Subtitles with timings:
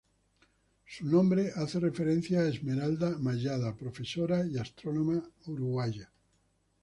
[0.87, 6.09] Su nombre hace referencia a Esmeralda Mallada, profesora y astrónoma uruguaya.